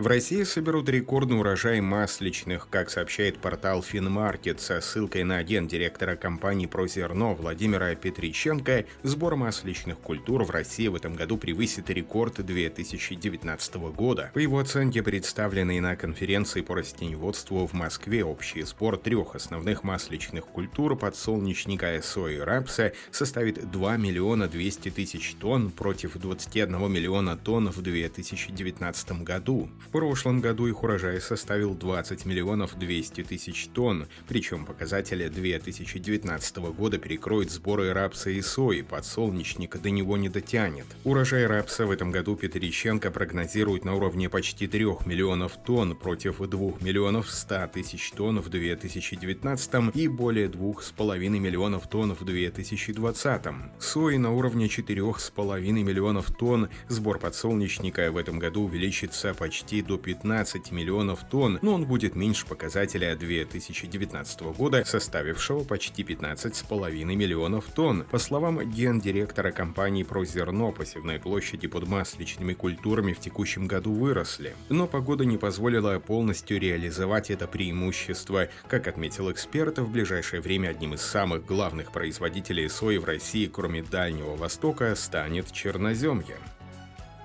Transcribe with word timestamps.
В 0.00 0.06
России 0.06 0.44
соберут 0.44 0.88
рекордный 0.88 1.38
урожай 1.38 1.82
масличных, 1.82 2.68
как 2.70 2.88
сообщает 2.88 3.36
портал 3.36 3.82
Финмаркет 3.82 4.58
со 4.58 4.80
ссылкой 4.80 5.24
на 5.24 5.42
гендиректора 5.42 6.16
компании 6.16 6.64
«Прозерно» 6.64 7.34
Владимира 7.34 7.94
Петриченко. 7.94 8.86
Сбор 9.02 9.36
масличных 9.36 9.98
культур 9.98 10.44
в 10.44 10.48
России 10.48 10.88
в 10.88 10.94
этом 10.94 11.16
году 11.16 11.36
превысит 11.36 11.90
рекорд 11.90 12.42
2019 12.42 13.74
года. 13.94 14.30
По 14.32 14.38
его 14.38 14.58
оценке, 14.60 15.02
представленный 15.02 15.80
на 15.80 15.96
конференции 15.96 16.62
по 16.62 16.76
растеневодству 16.76 17.66
в 17.66 17.74
Москве, 17.74 18.24
общий 18.24 18.62
сбор 18.62 18.96
трех 18.96 19.34
основных 19.34 19.84
масличных 19.84 20.46
культур 20.46 20.96
подсолнечника, 20.96 22.00
сои 22.02 22.36
и 22.36 22.38
рапса 22.38 22.94
составит 23.10 23.70
2 23.70 23.98
миллиона 23.98 24.48
200 24.48 24.92
тысяч 24.92 25.34
тонн 25.34 25.70
против 25.70 26.16
21 26.16 26.90
миллиона 26.90 27.36
тонн 27.36 27.68
в 27.68 27.82
2019 27.82 29.22
году. 29.24 29.68
В 29.89 29.89
прошлом 29.90 30.40
году 30.40 30.66
их 30.66 30.82
урожай 30.82 31.20
составил 31.20 31.74
20 31.74 32.24
миллионов 32.24 32.78
200 32.78 33.24
тысяч 33.24 33.68
тонн, 33.68 34.06
причем 34.28 34.64
показатели 34.64 35.28
2019 35.28 36.56
года 36.56 36.98
перекроют 36.98 37.50
сборы 37.50 37.92
рапса 37.92 38.30
и 38.30 38.40
сои, 38.40 38.82
подсолнечника 38.82 39.78
до 39.78 39.90
него 39.90 40.16
не 40.16 40.28
дотянет. 40.28 40.86
Урожай 41.04 41.46
рапса 41.46 41.86
в 41.86 41.90
этом 41.90 42.10
году 42.10 42.36
Петрищенко 42.36 43.10
прогнозирует 43.10 43.84
на 43.84 43.94
уровне 43.94 44.28
почти 44.28 44.66
3 44.66 44.84
миллионов 45.06 45.56
тонн 45.64 45.96
против 45.96 46.38
2 46.38 46.72
миллионов 46.80 47.30
100 47.30 47.68
тысяч 47.74 48.12
тонн 48.12 48.40
в 48.40 48.48
2019 48.48 49.94
и 49.94 50.08
более 50.08 50.48
2,5 50.48 51.18
миллионов 51.28 51.88
тонн 51.88 52.14
в 52.14 52.24
2020. 52.24 53.42
Сои 53.78 54.16
на 54.16 54.32
уровне 54.32 54.66
4,5 54.66 55.60
миллионов 55.60 56.30
тонн, 56.36 56.68
сбор 56.88 57.18
подсолнечника 57.18 58.10
в 58.12 58.16
этом 58.16 58.38
году 58.38 58.64
увеличится 58.64 59.34
почти 59.34 59.79
до 59.82 59.98
15 59.98 60.70
миллионов 60.72 61.24
тонн, 61.28 61.58
но 61.62 61.74
он 61.74 61.84
будет 61.86 62.14
меньше 62.14 62.46
показателя 62.46 63.16
2019 63.16 64.40
года, 64.56 64.84
составившего 64.84 65.64
почти 65.64 66.02
15,5 66.02 67.04
миллионов 67.04 67.66
тонн. 67.74 68.04
По 68.10 68.18
словам 68.18 68.60
гендиректора 68.70 69.52
компании 69.52 70.02
«Прозерно», 70.02 70.70
посевные 70.70 71.18
площади 71.18 71.68
под 71.68 71.86
масличными 71.86 72.54
культурами 72.54 73.12
в 73.12 73.20
текущем 73.20 73.66
году 73.66 73.92
выросли. 73.92 74.54
Но 74.68 74.86
погода 74.86 75.24
не 75.24 75.36
позволила 75.36 75.98
полностью 75.98 76.58
реализовать 76.60 77.30
это 77.30 77.46
преимущество. 77.46 78.48
Как 78.68 78.88
отметил 78.88 79.30
эксперт, 79.30 79.78
в 79.78 79.90
ближайшее 79.90 80.40
время 80.40 80.68
одним 80.68 80.94
из 80.94 81.02
самых 81.02 81.44
главных 81.44 81.92
производителей 81.92 82.68
сои 82.68 82.98
в 82.98 83.04
России, 83.04 83.46
кроме 83.46 83.82
Дальнего 83.82 84.36
Востока, 84.36 84.94
станет 84.94 85.52
черноземье. 85.52 86.36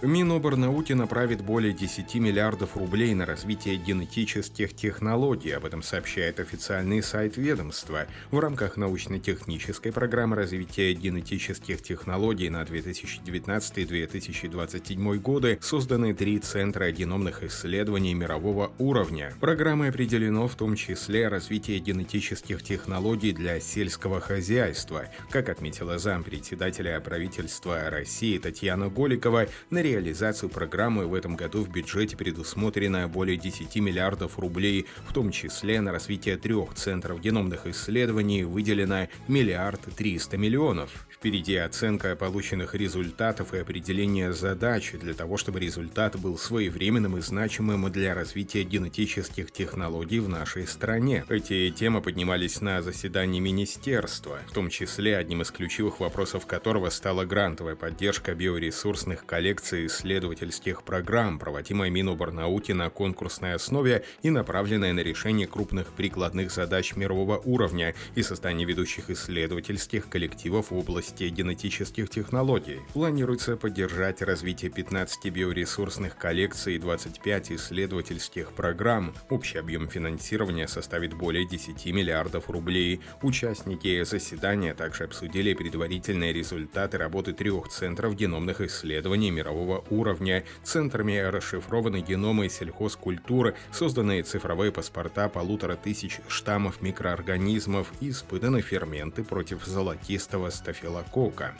Миноборнауки 0.01 0.91
направит 0.91 1.41
более 1.41 1.71
10 1.71 2.15
миллиардов 2.15 2.75
рублей 2.75 3.13
на 3.13 3.25
развитие 3.25 3.77
генетических 3.77 4.75
технологий, 4.75 5.51
об 5.51 5.63
этом 5.63 5.81
сообщает 5.81 6.41
официальный 6.41 7.01
сайт 7.01 7.37
ведомства. 7.37 8.05
В 8.29 8.39
рамках 8.39 8.75
научно-технической 8.75 9.93
программы 9.93 10.35
развития 10.35 10.93
генетических 10.93 11.81
технологий 11.81 12.49
на 12.49 12.63
2019-2027 12.63 15.17
годы 15.19 15.59
созданы 15.61 16.13
три 16.13 16.39
центра 16.39 16.91
геномных 16.91 17.43
исследований 17.43 18.13
мирового 18.13 18.73
уровня. 18.77 19.33
Программой 19.39 19.91
определено 19.91 20.49
в 20.49 20.55
том 20.55 20.75
числе 20.75 21.29
развитие 21.29 21.79
генетических 21.79 22.61
технологий 22.63 23.31
для 23.31 23.61
сельского 23.61 24.19
хозяйства. 24.19 25.05
Как 25.29 25.47
отметила 25.47 25.99
зампредседателя 25.99 26.99
правительства 26.99 27.89
России 27.89 28.37
Татьяна 28.37 28.89
Голикова, 28.89 29.47
на 29.69 29.84
реализацию 29.91 30.49
программы 30.49 31.07
в 31.07 31.13
этом 31.13 31.35
году 31.35 31.63
в 31.63 31.69
бюджете 31.69 32.17
предусмотрено 32.17 33.07
более 33.07 33.37
10 33.37 33.75
миллиардов 33.77 34.39
рублей, 34.39 34.85
в 35.07 35.13
том 35.13 35.31
числе 35.31 35.81
на 35.81 35.91
развитие 35.91 36.37
трех 36.37 36.73
центров 36.73 37.21
геномных 37.21 37.67
исследований 37.67 38.43
выделено 38.43 39.07
миллиард 39.27 39.81
триста 39.95 40.37
миллионов. 40.37 41.05
Впереди 41.25 41.55
оценка 41.55 42.15
полученных 42.15 42.75
результатов 42.75 43.53
и 43.53 43.57
определение 43.57 44.31
задач 44.31 44.91
для 44.91 45.15
того, 45.15 45.37
чтобы 45.37 45.59
результат 45.59 46.19
был 46.19 46.37
своевременным 46.37 47.17
и 47.17 47.21
значимым 47.21 47.91
для 47.91 48.13
развития 48.13 48.63
генетических 48.63 49.51
технологий 49.51 50.19
в 50.19 50.29
нашей 50.29 50.67
стране. 50.67 51.25
Эти 51.29 51.71
темы 51.71 52.01
поднимались 52.01 52.61
на 52.61 52.81
заседании 52.81 53.39
министерства, 53.39 54.39
в 54.47 54.53
том 54.53 54.69
числе 54.69 55.17
одним 55.17 55.41
из 55.41 55.49
ключевых 55.49 55.99
вопросов 55.99 56.45
которого 56.45 56.89
стала 56.89 57.25
грантовая 57.25 57.75
поддержка 57.75 58.35
биоресурсных 58.35 59.25
коллекций 59.25 59.74
исследовательских 59.83 60.83
программ, 60.83 61.39
проводимая 61.39 61.89
Миноборнауки 61.89 62.71
на 62.71 62.89
конкурсной 62.89 63.55
основе 63.55 64.03
и 64.21 64.29
направленная 64.29 64.93
на 64.93 64.99
решение 64.99 65.47
крупных 65.47 65.93
прикладных 65.93 66.51
задач 66.51 66.95
мирового 66.95 67.41
уровня 67.43 67.95
и 68.15 68.21
создание 68.21 68.67
ведущих 68.67 69.09
исследовательских 69.09 70.07
коллективов 70.07 70.71
в 70.71 70.77
области 70.77 71.23
генетических 71.25 72.09
технологий. 72.09 72.79
Планируется 72.93 73.57
поддержать 73.57 74.21
развитие 74.21 74.69
15 74.69 75.31
биоресурсных 75.31 76.17
коллекций 76.17 76.75
и 76.75 76.79
25 76.79 77.53
исследовательских 77.53 78.51
программ. 78.51 79.13
Общий 79.29 79.57
объем 79.57 79.87
финансирования 79.87 80.67
составит 80.67 81.13
более 81.13 81.47
10 81.47 81.85
миллиардов 81.87 82.49
рублей. 82.49 83.01
Участники 83.23 84.03
заседания 84.03 84.75
также 84.75 85.05
обсудили 85.05 85.53
предварительные 85.53 86.31
результаты 86.31 86.97
работы 86.97 87.33
трех 87.33 87.69
центров 87.69 88.15
геномных 88.15 88.61
исследований 88.61 89.31
мирового 89.31 89.64
мирового 89.65 89.83
уровня. 89.89 90.43
Центрами 90.63 91.17
расшифрованы 91.17 92.01
геномы 92.01 92.49
сельхозкультуры, 92.49 93.55
созданные 93.71 94.23
цифровые 94.23 94.71
паспорта 94.71 95.29
полутора 95.29 95.75
тысяч 95.75 96.19
штаммов 96.27 96.81
микроорганизмов 96.81 97.91
и 98.01 98.09
испытаны 98.09 98.61
ферменты 98.61 99.23
против 99.23 99.65
золотистого 99.65 100.49
стафилококка. 100.49 101.55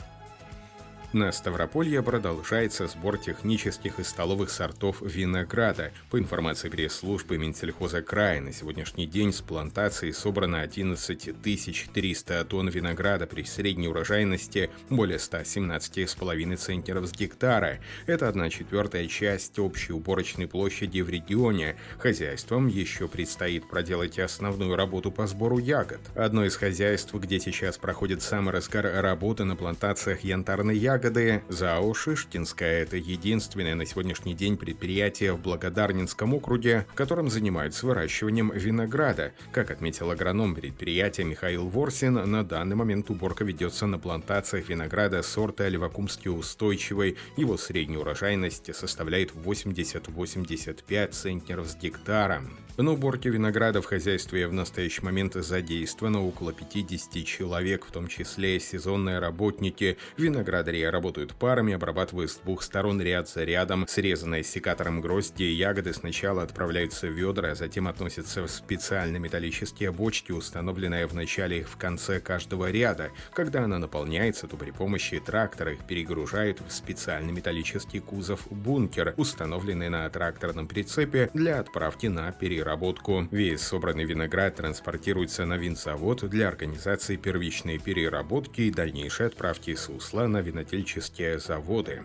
На 1.16 1.32
Ставрополье 1.32 2.02
продолжается 2.02 2.86
сбор 2.88 3.16
технических 3.16 3.98
и 3.98 4.04
столовых 4.04 4.50
сортов 4.50 5.00
винограда. 5.00 5.90
По 6.10 6.18
информации 6.18 6.68
пресс-службы 6.68 7.38
Минсельхоза 7.38 8.02
края, 8.02 8.42
на 8.42 8.52
сегодняшний 8.52 9.06
день 9.06 9.32
с 9.32 9.40
плантации 9.40 10.10
собрано 10.10 10.60
11 10.60 11.40
300 11.40 12.44
тонн 12.44 12.68
винограда 12.68 13.26
при 13.26 13.44
средней 13.44 13.88
урожайности 13.88 14.68
более 14.90 15.16
117,5 15.16 16.56
центнеров 16.56 17.06
с 17.06 17.12
гектара. 17.12 17.78
Это 18.04 18.28
одна 18.28 18.50
четвертая 18.50 19.06
часть 19.06 19.58
общей 19.58 19.94
уборочной 19.94 20.46
площади 20.46 21.00
в 21.00 21.08
регионе. 21.08 21.76
Хозяйствам 21.96 22.66
еще 22.66 23.08
предстоит 23.08 23.66
проделать 23.70 24.18
основную 24.18 24.76
работу 24.76 25.10
по 25.10 25.26
сбору 25.26 25.56
ягод. 25.56 26.00
Одно 26.14 26.44
из 26.44 26.56
хозяйств, 26.56 27.14
где 27.14 27.40
сейчас 27.40 27.78
проходит 27.78 28.20
самый 28.20 28.52
разгар 28.52 29.00
работы 29.00 29.44
на 29.44 29.56
плантациях 29.56 30.20
янтарной 30.20 30.76
ягоды, 30.76 31.05
ягоды 31.06 31.44
ЗАО 31.48 31.94
«Шишкинская»— 31.94 32.82
это 32.82 32.96
единственное 32.96 33.76
на 33.76 33.86
сегодняшний 33.86 34.34
день 34.34 34.56
предприятие 34.56 35.34
в 35.34 35.40
Благодарнинском 35.40 36.34
округе, 36.34 36.84
в 36.90 36.94
котором 36.94 37.30
занимаются 37.30 37.86
выращиванием 37.86 38.50
винограда. 38.52 39.32
Как 39.52 39.70
отметил 39.70 40.10
агроном 40.10 40.56
предприятия 40.56 41.22
Михаил 41.22 41.68
Ворсин, 41.68 42.14
на 42.14 42.44
данный 42.44 42.74
момент 42.74 43.08
уборка 43.08 43.44
ведется 43.44 43.86
на 43.86 44.00
плантациях 44.00 44.68
винограда 44.68 45.22
сорта 45.22 45.68
Левакумский 45.68 46.28
устойчивый. 46.30 47.16
Его 47.36 47.56
средняя 47.56 48.00
урожайность 48.00 48.74
составляет 48.74 49.30
80-85 49.30 51.12
центнеров 51.12 51.68
с 51.68 51.76
гектара. 51.76 52.42
На 52.78 52.92
уборке 52.92 53.30
винограда 53.30 53.80
в 53.80 53.86
хозяйстве 53.86 54.46
в 54.46 54.52
настоящий 54.52 55.00
момент 55.00 55.32
задействовано 55.32 56.22
около 56.22 56.52
50 56.52 57.24
человек, 57.24 57.86
в 57.86 57.90
том 57.90 58.06
числе 58.06 58.60
сезонные 58.60 59.18
работники. 59.18 59.96
Виноградари 60.18 60.82
работают 60.82 61.34
парами, 61.34 61.72
обрабатывая 61.72 62.26
с 62.26 62.36
двух 62.36 62.62
сторон 62.62 63.00
ряд 63.00 63.30
за 63.30 63.44
рядом. 63.44 63.86
Срезанные 63.88 64.44
секатором 64.44 65.00
грозди 65.00 65.44
и 65.44 65.52
ягоды 65.52 65.94
сначала 65.94 66.42
отправляются 66.42 67.06
в 67.06 67.12
ведра, 67.12 67.52
а 67.52 67.54
затем 67.54 67.88
относятся 67.88 68.46
в 68.46 68.50
специальные 68.50 69.20
металлические 69.20 69.90
бочки, 69.90 70.32
установленные 70.32 71.06
в 71.06 71.14
начале 71.14 71.60
их 71.60 71.70
в 71.70 71.78
конце 71.78 72.20
каждого 72.20 72.70
ряда. 72.70 73.10
Когда 73.32 73.64
она 73.64 73.78
наполняется, 73.78 74.48
то 74.48 74.58
при 74.58 74.70
помощи 74.70 75.18
трактора 75.18 75.72
их 75.72 75.86
перегружают 75.86 76.60
в 76.60 76.70
специальный 76.70 77.32
металлический 77.32 78.00
кузов 78.00 78.46
бункер, 78.50 79.14
установленный 79.16 79.88
на 79.88 80.10
тракторном 80.10 80.68
прицепе 80.68 81.30
для 81.32 81.60
отправки 81.60 82.08
на 82.08 82.32
переработку. 82.66 83.28
Весь 83.30 83.62
собранный 83.62 84.04
виноград 84.04 84.56
транспортируется 84.56 85.46
на 85.46 85.56
винзавод 85.56 86.28
для 86.28 86.48
организации 86.48 87.16
первичной 87.16 87.78
переработки 87.78 88.62
и 88.62 88.70
дальнейшей 88.72 89.28
отправки 89.28 89.74
сусла 89.76 90.26
на 90.26 90.40
винотельческие 90.40 91.38
заводы. 91.38 92.02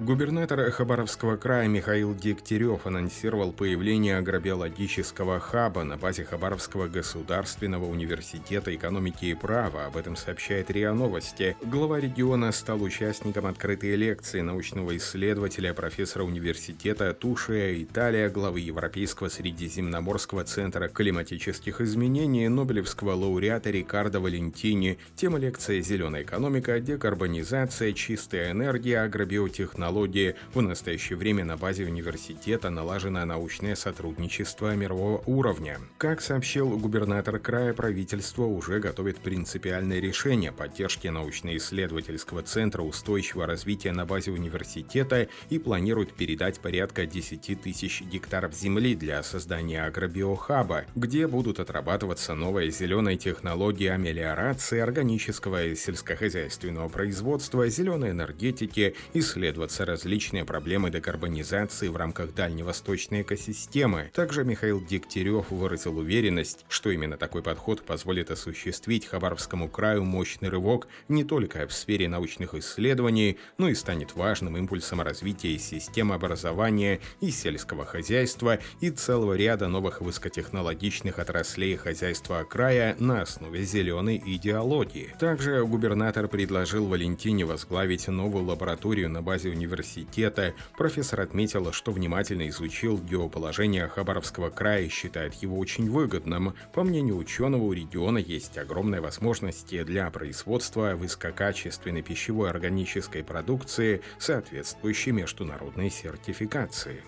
Губернатор 0.00 0.68
Хабаровского 0.70 1.36
края 1.36 1.68
Михаил 1.68 2.14
Дегтярев 2.14 2.86
анонсировал 2.86 3.52
появление 3.52 4.16
агробиологического 4.16 5.38
хаба 5.38 5.84
на 5.84 5.96
базе 5.96 6.24
Хабаровского 6.24 6.88
государственного 6.88 7.84
университета 7.84 8.74
экономики 8.74 9.26
и 9.26 9.34
права. 9.34 9.86
Об 9.86 9.96
этом 9.96 10.16
сообщает 10.16 10.70
РИА 10.70 10.92
Новости. 10.94 11.56
Глава 11.62 12.00
региона 12.00 12.50
стал 12.52 12.82
участником 12.82 13.46
открытой 13.46 13.94
лекции 13.94 14.40
научного 14.40 14.96
исследователя, 14.96 15.74
профессора 15.74 16.24
университета 16.24 17.12
Тушия 17.14 17.80
Италия, 17.82 18.28
главы 18.28 18.60
Европейского 18.60 19.28
Средиземноморского 19.28 20.42
центра 20.44 20.88
климатических 20.88 21.80
изменений, 21.80 22.48
Нобелевского 22.48 23.12
лауреата 23.12 23.70
Рикардо 23.70 24.20
Валентини. 24.20 24.98
Тема 25.14 25.38
лекции 25.38 25.80
«Зеленая 25.80 26.22
экономика, 26.22 26.80
декарбонизация, 26.80 27.92
чистая 27.92 28.50
энергия, 28.50 29.00
агробиотехнология 29.02 29.81
технологии. 29.82 30.36
В 30.54 30.62
настоящее 30.62 31.18
время 31.18 31.44
на 31.44 31.56
базе 31.56 31.84
университета 31.84 32.70
налажено 32.70 33.24
научное 33.24 33.74
сотрудничество 33.74 34.76
мирового 34.76 35.22
уровня. 35.26 35.78
Как 35.98 36.20
сообщил 36.20 36.78
губернатор 36.78 37.40
края, 37.40 37.74
правительство 37.74 38.44
уже 38.44 38.78
готовит 38.78 39.18
принципиальное 39.18 39.98
решение 39.98 40.52
поддержки 40.52 41.08
научно-исследовательского 41.08 42.42
центра 42.42 42.82
устойчивого 42.82 43.46
развития 43.46 43.90
на 43.90 44.06
базе 44.06 44.30
университета 44.30 45.26
и 45.50 45.58
планирует 45.58 46.12
передать 46.12 46.60
порядка 46.60 47.04
10 47.04 47.60
тысяч 47.60 48.02
гектаров 48.02 48.54
земли 48.54 48.94
для 48.94 49.20
создания 49.24 49.84
агробиохаба, 49.84 50.84
где 50.94 51.26
будут 51.26 51.58
отрабатываться 51.58 52.34
новые 52.34 52.70
зеленые 52.70 53.16
технологии 53.16 53.88
амелиорации, 53.88 54.78
органического 54.78 55.64
и 55.64 55.74
сельскохозяйственного 55.74 56.88
производства, 56.88 57.66
зеленой 57.66 58.10
энергетики, 58.10 58.94
исследоваться 59.14 59.71
решаются 59.72 59.84
различные 59.86 60.44
проблемы 60.44 60.90
декарбонизации 60.90 61.88
в 61.88 61.96
рамках 61.96 62.34
дальневосточной 62.34 63.22
экосистемы. 63.22 64.10
Также 64.12 64.44
Михаил 64.44 64.84
Дегтярев 64.84 65.50
выразил 65.50 65.98
уверенность, 65.98 66.64
что 66.68 66.90
именно 66.90 67.16
такой 67.16 67.42
подход 67.42 67.82
позволит 67.82 68.30
осуществить 68.30 69.06
Хабаровскому 69.06 69.68
краю 69.68 70.04
мощный 70.04 70.50
рывок 70.50 70.88
не 71.08 71.24
только 71.24 71.66
в 71.66 71.72
сфере 71.72 72.08
научных 72.08 72.54
исследований, 72.54 73.38
но 73.56 73.68
и 73.68 73.74
станет 73.74 74.14
важным 74.14 74.56
импульсом 74.56 75.00
развития 75.00 75.58
системы 75.58 76.14
образования 76.14 77.00
и 77.20 77.30
сельского 77.30 77.86
хозяйства 77.86 78.58
и 78.80 78.90
целого 78.90 79.34
ряда 79.34 79.68
новых 79.68 80.02
высокотехнологичных 80.02 81.18
отраслей 81.18 81.76
хозяйства 81.76 82.44
края 82.48 82.94
на 82.98 83.22
основе 83.22 83.62
зеленой 83.64 84.22
идеологии. 84.24 85.14
Также 85.18 85.64
губернатор 85.64 86.28
предложил 86.28 86.86
Валентине 86.86 87.46
возглавить 87.46 88.08
новую 88.08 88.44
лабораторию 88.44 89.08
на 89.08 89.22
базе 89.22 89.48
университета 89.48 89.61
университета, 89.62 90.54
профессор 90.76 91.20
отметила, 91.20 91.72
что 91.72 91.92
внимательно 91.92 92.48
изучил 92.48 92.98
геоположение 92.98 93.88
Хабаровского 93.88 94.50
края 94.50 94.82
и 94.82 94.88
считает 94.88 95.34
его 95.34 95.58
очень 95.58 95.88
выгодным. 95.90 96.54
По 96.74 96.82
мнению 96.82 97.16
ученого, 97.16 97.62
у 97.62 97.72
региона 97.72 98.18
есть 98.18 98.58
огромные 98.58 99.00
возможности 99.00 99.82
для 99.84 100.10
производства 100.10 100.94
высококачественной 100.96 102.02
пищевой 102.02 102.50
органической 102.50 103.22
продукции, 103.22 104.02
соответствующей 104.18 105.12
международной 105.12 105.90
сертификации. 105.90 107.02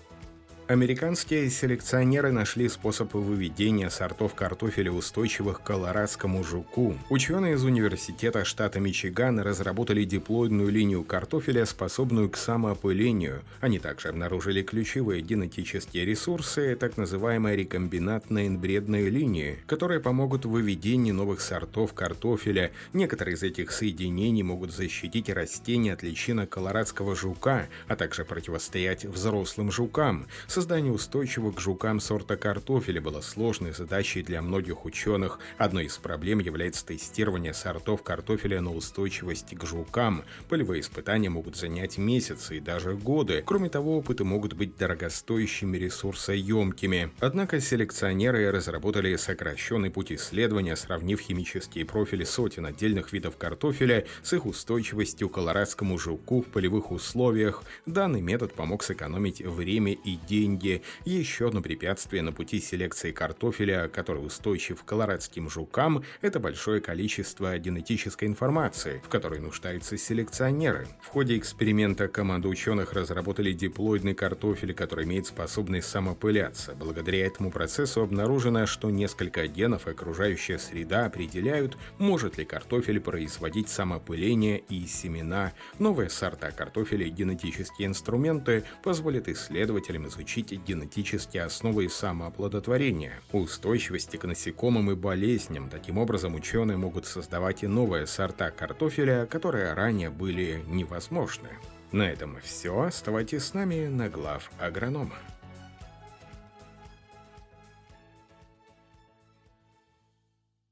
Американские 0.67 1.51
селекционеры 1.51 2.31
нашли 2.31 2.67
способ 2.69 3.13
выведения 3.13 3.89
сортов 3.89 4.33
картофеля 4.33 4.91
устойчивых 4.91 5.61
к 5.61 5.63
колорадскому 5.63 6.43
жуку. 6.43 6.97
Ученые 7.11 7.53
из 7.53 7.63
университета 7.63 8.43
штата 8.43 8.79
Мичиган 8.79 9.39
разработали 9.39 10.05
диплоидную 10.05 10.71
линию 10.71 11.03
картофеля, 11.03 11.67
способную 11.67 12.31
к 12.31 12.37
самоопылению. 12.37 13.43
Они 13.61 13.77
также 13.77 14.07
обнаружили 14.07 14.63
ключевые 14.63 15.21
генетические 15.21 16.03
ресурсы, 16.03 16.75
так 16.75 16.97
называемые 16.97 17.57
рекомбинатные 17.57 18.47
инбредные 18.47 19.09
линии, 19.09 19.59
которые 19.67 19.99
помогут 19.99 20.45
в 20.45 20.49
выведении 20.49 21.11
новых 21.11 21.41
сортов 21.41 21.93
картофеля. 21.93 22.71
Некоторые 22.91 23.35
из 23.35 23.43
этих 23.43 23.69
соединений 23.69 24.41
могут 24.41 24.73
защитить 24.73 25.29
растения 25.29 25.93
от 25.93 26.01
личинок 26.01 26.49
колорадского 26.49 27.15
жука, 27.15 27.67
а 27.87 27.95
также 27.95 28.25
противостоять 28.25 29.05
взрослым 29.05 29.71
жукам. 29.71 30.25
Создание 30.55 30.93
устойчивого 30.93 31.51
к 31.51 31.59
жукам 31.59 31.99
сорта 31.99 32.37
картофеля 32.37 33.01
было 33.01 33.19
сложной 33.19 33.73
задачей 33.73 34.23
для 34.23 34.41
многих 34.41 34.85
ученых. 34.85 35.37
Одной 35.57 35.87
из 35.87 35.97
проблем 35.97 36.39
является 36.39 36.85
тестирование 36.85 37.53
сортов 37.53 38.03
картофеля 38.03 38.61
на 38.61 38.73
устойчивость 38.73 39.53
к 39.53 39.65
жукам. 39.65 40.23
Полевые 40.47 40.79
испытания 40.79 41.29
могут 41.29 41.57
занять 41.57 41.97
месяцы 41.97 42.55
и 42.55 42.61
даже 42.61 42.95
годы. 42.95 43.43
Кроме 43.45 43.67
того, 43.67 43.97
опыты 43.97 44.23
могут 44.23 44.53
быть 44.53 44.77
дорогостоящими 44.77 45.75
ресурсоемкими. 45.75 47.11
Однако 47.19 47.59
селекционеры 47.59 48.49
разработали 48.49 49.13
сокращенный 49.17 49.89
путь 49.89 50.13
исследования, 50.13 50.77
сравнив 50.77 51.19
химические 51.19 51.83
профили 51.83 52.23
сотен 52.23 52.65
отдельных 52.65 53.11
видов 53.11 53.35
картофеля 53.35 54.05
с 54.23 54.31
их 54.31 54.45
устойчивостью 54.45 55.27
к 55.27 55.33
колорадскому 55.33 55.97
жуку 55.97 56.43
в 56.43 56.45
полевых 56.45 56.91
условиях. 56.91 57.61
Данный 57.85 58.21
метод 58.21 58.53
помог 58.53 58.83
сэкономить 58.83 59.41
время 59.41 59.91
и 59.91 60.15
деньги 60.15 60.44
деньги. 60.45 60.83
Еще 61.05 61.47
одно 61.47 61.61
препятствие 61.61 62.21
на 62.21 62.31
пути 62.31 62.59
селекции 62.59 63.11
картофеля, 63.11 63.87
который 63.87 64.19
устойчив 64.19 64.81
к 64.81 64.85
колорадским 64.85 65.49
жукам, 65.49 66.03
это 66.21 66.39
большое 66.39 66.81
количество 66.81 67.57
генетической 67.57 68.25
информации, 68.25 69.01
в 69.03 69.09
которой 69.09 69.39
нуждаются 69.39 69.97
селекционеры. 69.97 70.87
В 71.01 71.07
ходе 71.07 71.37
эксперимента 71.37 72.07
команда 72.07 72.47
ученых 72.47 72.93
разработали 72.93 73.53
диплоидный 73.53 74.13
картофель, 74.13 74.73
который 74.73 75.05
имеет 75.05 75.25
способность 75.25 75.89
самопыляться. 75.89 76.75
Благодаря 76.75 77.25
этому 77.25 77.49
процессу 77.49 78.01
обнаружено, 78.01 78.67
что 78.67 78.91
несколько 78.91 79.47
генов 79.47 79.87
окружающая 79.87 80.59
среда 80.59 81.05
определяют, 81.05 81.77
может 81.97 82.37
ли 82.37 82.45
картофель 82.45 82.99
производить 82.99 83.69
самопыление 83.69 84.59
и 84.69 84.85
семена. 84.85 85.53
Новые 85.79 86.09
сорта 86.09 86.51
картофеля 86.51 87.07
и 87.07 87.09
генетические 87.09 87.87
инструменты 87.87 88.63
позволят 88.83 89.27
исследователям 89.27 90.07
изучить 90.07 90.34
изучить 90.35 90.61
генетические 90.65 91.43
основы 91.43 91.89
самооплодотворения, 91.89 93.13
устойчивости 93.31 94.17
к 94.17 94.25
насекомым 94.25 94.91
и 94.91 94.95
болезням. 94.95 95.69
Таким 95.69 95.97
образом, 95.97 96.35
ученые 96.35 96.77
могут 96.77 97.05
создавать 97.05 97.63
и 97.63 97.67
новые 97.67 98.07
сорта 98.07 98.51
картофеля, 98.51 99.25
которые 99.25 99.73
ранее 99.73 100.09
были 100.09 100.63
невозможны. 100.67 101.49
На 101.91 102.03
этом 102.03 102.37
все. 102.43 102.81
Оставайтесь 102.81 103.43
с 103.43 103.53
нами 103.53 103.87
на 103.87 104.09
глав 104.09 104.51
агронома. 104.59 105.15